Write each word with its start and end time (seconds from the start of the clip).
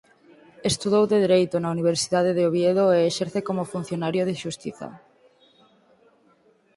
Estudou 0.71 1.03
Dereito 1.15 1.55
na 1.59 1.73
Universidade 1.77 2.31
de 2.37 2.43
Oviedo 2.49 2.85
e 2.97 2.99
exerce 3.09 3.39
como 3.47 3.69
funcionario 3.73 4.23
de 4.25 4.35
xustiza. 4.41 4.87